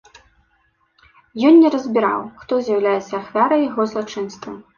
Ён 1.49 1.53
не 1.65 1.71
разбіраў, 1.75 2.21
хто 2.41 2.53
з'яўляецца 2.69 3.13
ахвярай 3.21 3.61
яго 3.69 3.81
злачынства. 3.95 4.57